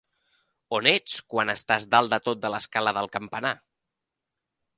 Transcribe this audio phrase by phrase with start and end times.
[0.77, 3.55] On ets quan estàs dalt de tot de l'escala del campanar?